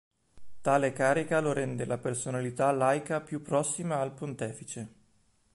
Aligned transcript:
Tale 0.61 0.93
carica 0.93 1.39
lo 1.41 1.53
rende 1.53 1.85
la 1.85 1.99
personalità 1.99 2.71
laica 2.71 3.21
più 3.21 3.43
prossima 3.43 3.99
al 3.99 4.13
pontefice. 4.13 4.93